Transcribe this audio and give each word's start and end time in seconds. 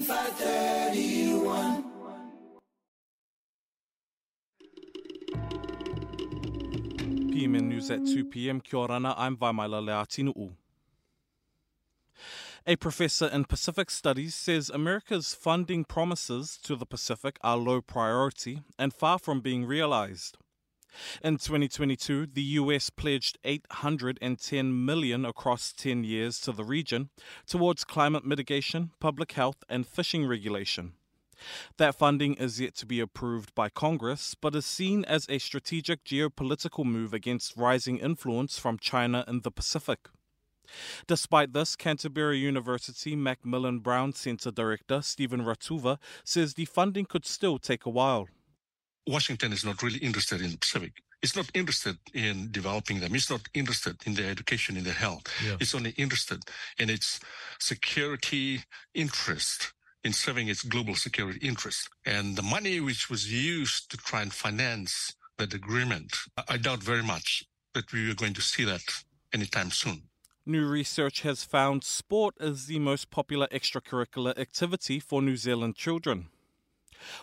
531. 0.00 1.84
PMN 7.30 7.62
News 7.62 7.90
at 7.90 8.06
2 8.06 8.24
p.m. 8.24 8.60
Kia 8.60 8.78
I'm 8.78 9.36
Vaimaila 9.36 9.82
Leatinu'u. 9.82 10.52
A 12.66 12.76
professor 12.76 13.26
in 13.26 13.44
Pacific 13.44 13.90
Studies 13.90 14.34
says 14.34 14.70
America's 14.70 15.34
funding 15.34 15.84
promises 15.84 16.58
to 16.62 16.76
the 16.76 16.86
Pacific 16.86 17.38
are 17.42 17.56
low 17.56 17.80
priority 17.80 18.62
and 18.78 18.92
far 18.92 19.18
from 19.18 19.40
being 19.40 19.64
realized. 19.64 20.36
In 21.22 21.36
2022, 21.36 22.26
the 22.26 22.42
US 22.42 22.90
pledged 22.90 23.38
810 23.44 24.84
million 24.84 25.24
across 25.24 25.72
10 25.72 26.04
years 26.04 26.40
to 26.40 26.52
the 26.52 26.64
region 26.64 27.10
towards 27.46 27.84
climate 27.84 28.24
mitigation, 28.24 28.90
public 29.00 29.32
health, 29.32 29.62
and 29.68 29.86
fishing 29.86 30.26
regulation. 30.26 30.92
That 31.78 31.94
funding 31.94 32.34
is 32.34 32.60
yet 32.60 32.74
to 32.76 32.86
be 32.86 33.00
approved 33.00 33.54
by 33.54 33.68
Congress, 33.70 34.34
but 34.34 34.54
is 34.54 34.66
seen 34.66 35.04
as 35.06 35.26
a 35.28 35.38
strategic 35.38 36.04
geopolitical 36.04 36.84
move 36.84 37.14
against 37.14 37.56
rising 37.56 37.98
influence 37.98 38.58
from 38.58 38.78
China 38.78 39.24
in 39.26 39.40
the 39.40 39.50
Pacific. 39.50 40.08
Despite 41.06 41.52
this, 41.52 41.76
Canterbury 41.76 42.38
University 42.38 43.16
Macmillan 43.16 43.80
Brown 43.80 44.12
Centre 44.12 44.52
Director 44.52 45.02
Steven 45.02 45.42
Ratuva 45.42 45.98
says 46.24 46.54
the 46.54 46.64
funding 46.64 47.06
could 47.06 47.26
still 47.26 47.58
take 47.58 47.86
a 47.86 47.90
while. 47.90 48.28
Washington 49.06 49.52
is 49.52 49.64
not 49.64 49.82
really 49.82 49.98
interested 49.98 50.40
in 50.40 50.50
the 50.50 50.58
Pacific. 50.58 50.92
It's 51.22 51.36
not 51.36 51.50
interested 51.54 51.98
in 52.14 52.48
developing 52.50 53.00
them. 53.00 53.14
It's 53.14 53.30
not 53.30 53.42
interested 53.52 53.96
in 54.06 54.14
their 54.14 54.30
education, 54.30 54.76
in 54.76 54.84
their 54.84 54.94
health. 54.94 55.24
Yeah. 55.44 55.56
It's 55.60 55.74
only 55.74 55.90
interested 55.90 56.42
in 56.78 56.88
its 56.88 57.20
security 57.58 58.60
interest 58.94 59.72
in 60.02 60.12
serving 60.12 60.48
its 60.48 60.62
global 60.62 60.94
security 60.94 61.38
interest. 61.46 61.88
And 62.06 62.36
the 62.36 62.42
money 62.42 62.80
which 62.80 63.10
was 63.10 63.30
used 63.30 63.90
to 63.90 63.96
try 63.98 64.22
and 64.22 64.32
finance 64.32 65.14
that 65.36 65.52
agreement, 65.52 66.16
I 66.36 66.54
I 66.54 66.56
doubt 66.56 66.82
very 66.82 67.02
much 67.02 67.44
that 67.74 67.92
we 67.92 68.10
are 68.10 68.14
going 68.14 68.34
to 68.34 68.42
see 68.42 68.64
that 68.64 68.82
anytime 69.32 69.70
soon. 69.70 70.02
New 70.46 70.66
research 70.66 71.20
has 71.20 71.44
found 71.44 71.84
sport 71.84 72.34
is 72.40 72.66
the 72.66 72.78
most 72.78 73.10
popular 73.10 73.46
extracurricular 73.48 74.36
activity 74.38 74.98
for 74.98 75.20
New 75.22 75.36
Zealand 75.36 75.76
children. 75.76 76.28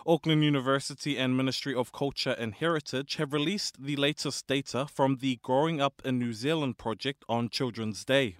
Auckland 0.06 0.44
University 0.44 1.16
and 1.18 1.36
Ministry 1.36 1.74
of 1.74 1.92
Culture 1.92 2.36
and 2.38 2.54
Heritage 2.54 3.16
have 3.16 3.32
released 3.32 3.82
the 3.82 3.96
latest 3.96 4.46
data 4.46 4.86
from 4.92 5.16
the 5.16 5.38
Growing 5.42 5.80
Up 5.80 6.02
in 6.04 6.18
New 6.18 6.32
Zealand 6.32 6.78
project 6.78 7.24
on 7.28 7.48
Children's 7.48 8.04
Day. 8.04 8.36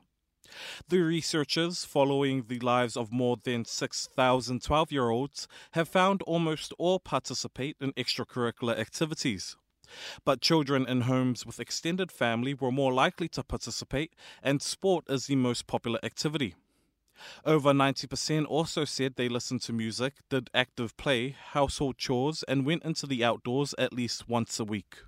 The 0.89 1.01
researchers, 1.01 1.85
following 1.85 2.45
the 2.49 2.59
lives 2.61 2.97
of 2.97 3.13
more 3.13 3.37
than 3.43 3.65
6,000 3.65 4.63
12 4.63 4.93
year 4.93 5.11
olds, 5.11 5.47
have 5.73 5.89
found 5.89 6.23
almost 6.23 6.73
all 6.79 6.99
participate 6.99 7.77
in 7.81 7.93
extracurricular 7.93 8.79
activities. 8.79 9.57
But 10.25 10.41
children 10.41 10.87
in 10.87 11.03
homes 11.03 11.47
with 11.47 11.61
extended 11.61 12.13
family 12.13 12.55
were 12.55 12.73
more 12.73 12.93
likely 12.93 13.29
to 13.29 13.43
participate, 13.43 14.15
and 14.43 14.61
sport 14.61 15.05
is 15.09 15.27
the 15.27 15.37
most 15.37 15.67
popular 15.67 15.99
activity. 16.03 16.55
Over 17.45 17.73
90% 17.73 18.47
also 18.47 18.85
said 18.85 19.15
they 19.17 19.29
listened 19.29 19.63
to 19.63 19.73
music, 19.73 20.15
did 20.29 20.51
active 20.55 20.97
play, 20.97 21.37
household 21.53 21.99
chores, 21.99 22.43
and 22.45 22.67
went 22.67 22.85
into 22.85 23.07
the 23.07 23.25
outdoors 23.25 23.75
at 23.79 23.93
least 23.93 24.29
once 24.29 24.61
a 24.61 24.65
week. 24.65 24.99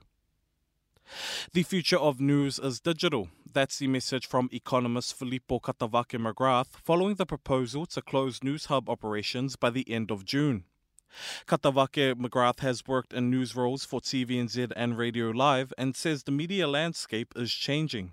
The 1.53 1.63
future 1.63 1.99
of 1.99 2.21
news 2.21 2.59
is 2.59 2.81
digital. 2.81 3.29
That's 3.53 3.79
the 3.79 3.89
message 3.89 4.27
from 4.27 4.49
economist 4.53 5.19
Filipo 5.19 5.61
Katavake 5.61 6.19
McGrath 6.21 6.69
following 6.85 7.17
the 7.17 7.27
proposal 7.27 7.85
to 7.87 8.01
close 8.01 8.41
Newshub 8.41 8.89
operations 8.89 9.57
by 9.57 9.71
the 9.71 9.89
end 9.91 10.13
of 10.13 10.25
June. 10.25 10.65
Katavake 11.49 12.15
McGrath 12.15 12.61
has 12.61 12.87
worked 12.87 13.13
in 13.13 13.31
news 13.31 13.57
roles 13.57 13.85
for 13.85 14.01
TVNZ 14.01 14.73
and 14.77 14.97
Radio 14.97 15.31
Live 15.31 15.73
and 15.77 15.97
says 15.97 16.23
the 16.23 16.31
media 16.31 16.69
landscape 16.69 17.33
is 17.35 17.53
changing. 17.53 18.13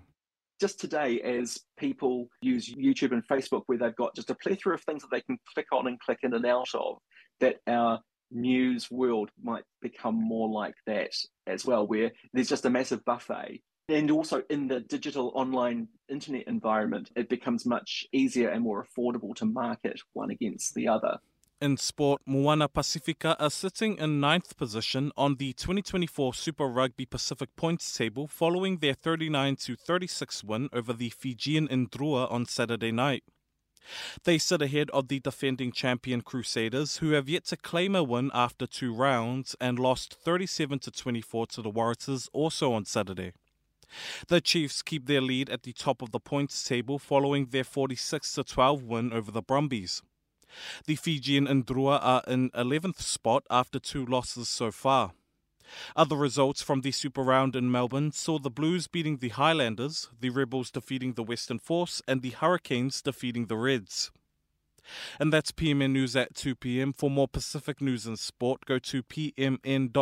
Just 0.60 0.80
today 0.80 1.20
as 1.20 1.60
people 1.78 2.28
use 2.40 2.72
YouTube 2.74 3.12
and 3.12 3.26
Facebook 3.26 3.62
where 3.66 3.78
they've 3.78 3.96
got 3.96 4.14
just 4.14 4.30
a 4.30 4.34
plethora 4.34 4.74
of 4.74 4.82
things 4.82 5.02
that 5.02 5.10
they 5.10 5.20
can 5.20 5.38
click 5.54 5.66
on 5.72 5.86
and 5.86 6.00
click 6.00 6.18
in 6.22 6.34
and 6.34 6.46
out 6.46 6.68
of, 6.74 6.98
that 7.40 7.56
our 7.66 8.00
news 8.30 8.90
world 8.90 9.30
might 9.42 9.64
become 9.80 10.14
more 10.14 10.48
like 10.48 10.74
that 10.86 11.12
as 11.46 11.64
well, 11.64 11.86
where 11.86 12.10
there's 12.32 12.48
just 12.48 12.66
a 12.66 12.70
massive 12.70 13.04
buffet. 13.04 13.62
And 13.88 14.10
also 14.10 14.42
in 14.50 14.68
the 14.68 14.80
digital 14.80 15.32
online 15.34 15.88
internet 16.10 16.46
environment, 16.46 17.10
it 17.16 17.30
becomes 17.30 17.64
much 17.64 18.06
easier 18.12 18.50
and 18.50 18.62
more 18.62 18.84
affordable 18.84 19.34
to 19.36 19.46
market 19.46 20.00
one 20.12 20.30
against 20.30 20.74
the 20.74 20.88
other. 20.88 21.18
In 21.60 21.76
sport, 21.76 22.22
Moana 22.24 22.68
Pacifica 22.68 23.36
are 23.40 23.50
sitting 23.50 23.98
in 23.98 24.20
ninth 24.20 24.56
position 24.56 25.10
on 25.16 25.34
the 25.34 25.52
2024 25.54 26.32
Super 26.32 26.68
Rugby 26.68 27.04
Pacific 27.04 27.56
points 27.56 27.92
table 27.96 28.28
following 28.28 28.78
their 28.78 28.94
39 28.94 29.56
36 29.56 30.44
win 30.44 30.68
over 30.72 30.92
the 30.92 31.10
Fijian 31.10 31.66
Drua 31.66 32.30
on 32.30 32.46
Saturday 32.46 32.92
night. 32.92 33.24
They 34.22 34.38
sit 34.38 34.62
ahead 34.62 34.88
of 34.90 35.08
the 35.08 35.18
defending 35.18 35.72
champion 35.72 36.20
Crusaders, 36.20 36.98
who 36.98 37.10
have 37.10 37.28
yet 37.28 37.46
to 37.46 37.56
claim 37.56 37.96
a 37.96 38.04
win 38.04 38.30
after 38.32 38.64
two 38.64 38.94
rounds 38.94 39.56
and 39.60 39.80
lost 39.80 40.14
37 40.14 40.78
24 40.78 41.46
to 41.48 41.62
the 41.62 41.72
Waratahs 41.72 42.28
also 42.32 42.72
on 42.72 42.84
Saturday. 42.84 43.32
The 44.28 44.40
Chiefs 44.40 44.80
keep 44.80 45.06
their 45.06 45.20
lead 45.20 45.50
at 45.50 45.64
the 45.64 45.72
top 45.72 46.02
of 46.02 46.12
the 46.12 46.20
points 46.20 46.62
table 46.62 47.00
following 47.00 47.46
their 47.46 47.64
46 47.64 48.38
12 48.46 48.84
win 48.84 49.12
over 49.12 49.32
the 49.32 49.42
Brumbies. 49.42 50.02
The 50.86 50.96
Fijian 50.96 51.46
Drua 51.64 51.98
are 52.02 52.22
in 52.26 52.50
11th 52.50 53.00
spot 53.00 53.44
after 53.50 53.78
two 53.78 54.04
losses 54.04 54.48
so 54.48 54.70
far. 54.70 55.12
Other 55.94 56.16
results 56.16 56.62
from 56.62 56.80
the 56.80 56.92
Super 56.92 57.22
Round 57.22 57.54
in 57.54 57.70
Melbourne 57.70 58.12
saw 58.12 58.38
the 58.38 58.50
Blues 58.50 58.86
beating 58.86 59.18
the 59.18 59.28
Highlanders, 59.28 60.08
the 60.18 60.30
Rebels 60.30 60.70
defeating 60.70 61.12
the 61.14 61.22
Western 61.22 61.58
Force, 61.58 62.00
and 62.08 62.22
the 62.22 62.30
Hurricanes 62.30 63.02
defeating 63.02 63.46
the 63.46 63.56
Reds. 63.56 64.10
And 65.20 65.32
that's 65.32 65.52
PMN 65.52 65.92
News 65.92 66.16
at 66.16 66.34
2 66.34 66.54
pm. 66.54 66.92
For 66.92 67.10
more 67.10 67.28
Pacific 67.28 67.80
news 67.80 68.06
and 68.06 68.18
sport, 68.18 68.64
go 68.64 68.78
to 68.78 69.02
pmn.co.nz. 69.02 69.92